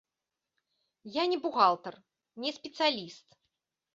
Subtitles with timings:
[1.15, 1.95] Я не бухгалтар,
[2.45, 3.27] не спецыяліст.